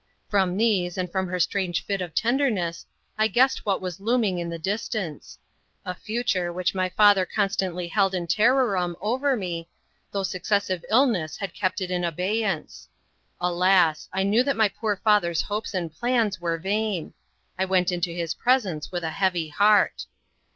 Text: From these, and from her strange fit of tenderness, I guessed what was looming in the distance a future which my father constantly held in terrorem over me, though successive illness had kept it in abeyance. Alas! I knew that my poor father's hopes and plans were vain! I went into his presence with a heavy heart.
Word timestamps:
From 0.29 0.57
these, 0.57 0.97
and 0.97 1.11
from 1.11 1.27
her 1.27 1.39
strange 1.39 1.85
fit 1.85 2.01
of 2.01 2.15
tenderness, 2.15 2.87
I 3.19 3.27
guessed 3.27 3.67
what 3.67 3.81
was 3.81 3.99
looming 3.99 4.39
in 4.39 4.49
the 4.49 4.57
distance 4.57 5.37
a 5.85 5.93
future 5.93 6.51
which 6.51 6.73
my 6.73 6.89
father 6.89 7.23
constantly 7.23 7.87
held 7.87 8.15
in 8.15 8.25
terrorem 8.25 8.95
over 8.99 9.35
me, 9.37 9.69
though 10.11 10.23
successive 10.23 10.83
illness 10.89 11.37
had 11.37 11.53
kept 11.53 11.81
it 11.81 11.91
in 11.91 12.03
abeyance. 12.03 12.87
Alas! 13.39 14.09
I 14.11 14.23
knew 14.23 14.41
that 14.41 14.57
my 14.57 14.69
poor 14.69 14.95
father's 14.95 15.43
hopes 15.43 15.75
and 15.75 15.93
plans 15.93 16.41
were 16.41 16.57
vain! 16.57 17.13
I 17.59 17.65
went 17.65 17.91
into 17.91 18.09
his 18.09 18.33
presence 18.33 18.91
with 18.91 19.03
a 19.03 19.11
heavy 19.11 19.49
heart. 19.49 20.07